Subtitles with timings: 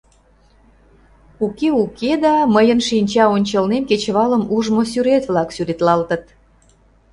[1.45, 6.23] Уке-уке да, мыйын шинча ончылнем кечывалым ужмо сӱрет-влак сӱретлалтыт.